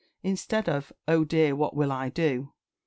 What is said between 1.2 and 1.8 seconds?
dear, what